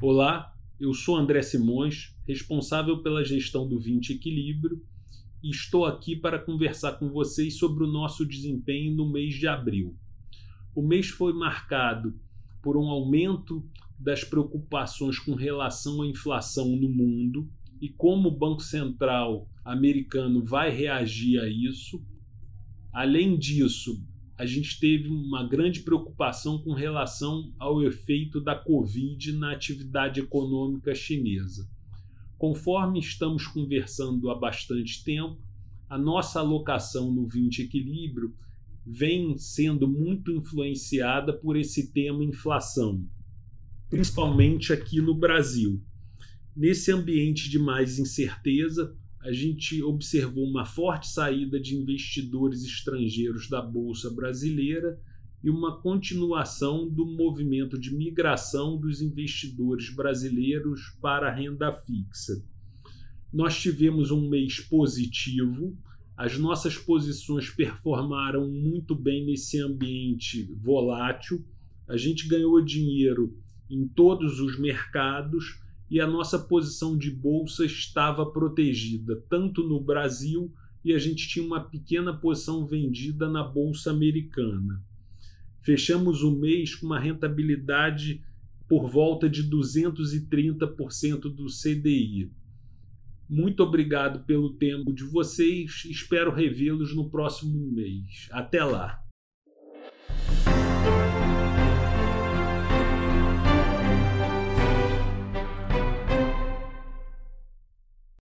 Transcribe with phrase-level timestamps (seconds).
[0.00, 4.80] Olá, eu sou André Simões, responsável pela gestão do 20 Equilíbrio,
[5.42, 9.96] e estou aqui para conversar com vocês sobre o nosso desempenho no mês de abril.
[10.72, 12.14] O mês foi marcado
[12.62, 18.62] por um aumento das preocupações com relação à inflação no mundo e como o Banco
[18.62, 22.00] Central americano vai reagir a isso.
[22.92, 24.00] Além disso,
[24.38, 30.94] a gente teve uma grande preocupação com relação ao efeito da Covid na atividade econômica
[30.94, 31.68] chinesa.
[32.38, 35.42] Conforme estamos conversando há bastante tempo,
[35.90, 38.32] a nossa alocação no 20 equilíbrio
[38.86, 43.04] vem sendo muito influenciada por esse tema inflação,
[43.90, 45.82] principalmente aqui no Brasil.
[46.54, 48.96] Nesse ambiente de mais incerteza,
[49.28, 54.98] a gente observou uma forte saída de investidores estrangeiros da Bolsa Brasileira
[55.44, 62.42] e uma continuação do movimento de migração dos investidores brasileiros para a renda fixa.
[63.30, 65.76] Nós tivemos um mês positivo,
[66.16, 71.44] as nossas posições performaram muito bem nesse ambiente volátil,
[71.86, 73.38] a gente ganhou dinheiro
[73.68, 75.60] em todos os mercados
[75.90, 80.52] e a nossa posição de bolsa estava protegida, tanto no Brasil
[80.84, 84.82] e a gente tinha uma pequena posição vendida na bolsa americana.
[85.60, 88.22] Fechamos o mês com uma rentabilidade
[88.68, 92.30] por volta de 230% do CDI.
[93.28, 95.84] Muito obrigado pelo tempo de vocês.
[95.86, 98.28] Espero revê-los no próximo mês.
[98.30, 99.07] Até lá!